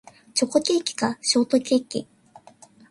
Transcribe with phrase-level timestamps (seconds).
[0.33, 2.07] チョコケーキかショートケーキ